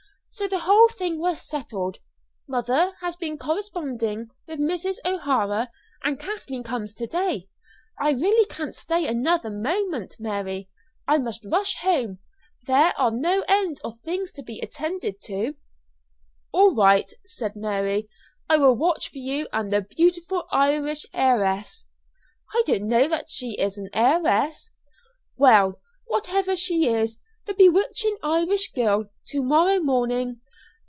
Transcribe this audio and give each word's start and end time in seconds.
So 0.33 0.47
the 0.47 0.59
whole 0.59 0.87
thing 0.87 1.19
was 1.19 1.45
settled; 1.45 1.97
mother 2.47 2.93
has 3.01 3.17
been 3.17 3.37
corresponding 3.37 4.29
with 4.47 4.61
Mrs. 4.61 4.95
O'Hara, 5.03 5.69
and 6.03 6.17
Kathleen 6.21 6.63
comes 6.63 6.93
to 6.95 7.05
day. 7.05 7.49
I 7.99 8.11
really 8.11 8.45
can't 8.45 8.73
stay 8.73 9.05
another 9.05 9.49
moment, 9.49 10.15
Mary. 10.19 10.69
I 11.05 11.17
must 11.17 11.45
rush 11.51 11.75
home; 11.81 12.19
there 12.65 12.97
are 12.97 13.11
no 13.11 13.41
end 13.49 13.81
of 13.83 13.99
things 14.05 14.31
to 14.31 14.41
be 14.41 14.61
attended 14.61 15.19
to." 15.23 15.55
"All 16.53 16.73
right," 16.73 17.11
said 17.25 17.57
Mary. 17.57 18.07
"I 18.49 18.55
will 18.55 18.77
watch 18.77 19.09
for 19.09 19.17
you 19.17 19.49
and 19.51 19.71
the 19.71 19.81
beautiful 19.81 20.47
Irish 20.49 21.05
heiress" 21.13 21.83
"I 22.53 22.63
don't 22.65 22.87
know 22.87 23.09
that 23.09 23.29
she 23.29 23.57
is 23.59 23.77
an 23.77 23.89
heiress." 23.93 24.71
"Well, 25.35 25.81
whatever 26.05 26.55
she 26.55 26.87
is 26.89 27.17
the 27.47 27.53
bewitching 27.55 28.15
Irish 28.21 28.71
girl 28.73 29.05
to 29.25 29.41
morrow 29.41 29.79
morning. 29.79 30.39